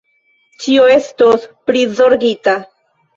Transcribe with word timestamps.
Ĉio 0.63 0.87
estos 0.93 1.45
prizorgita. 1.71 2.57